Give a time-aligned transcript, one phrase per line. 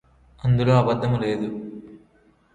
[0.39, 1.47] అందులో అబద్ధము లేదు